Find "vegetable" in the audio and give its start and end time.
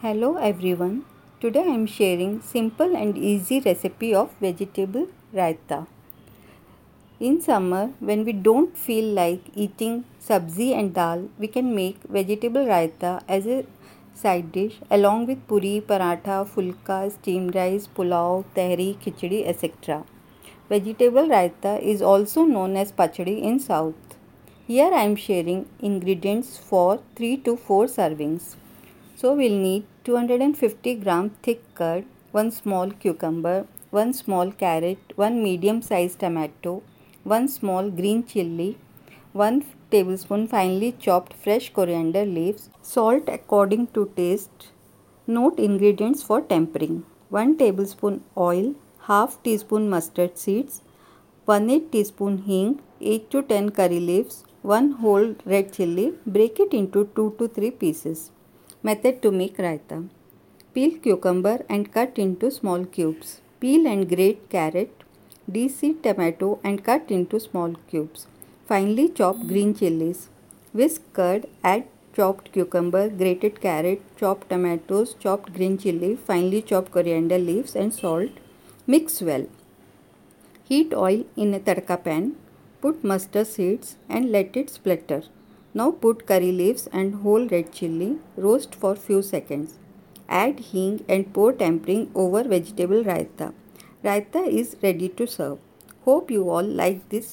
4.42-5.06, 12.16-12.66, 20.68-21.26, 92.52-93.02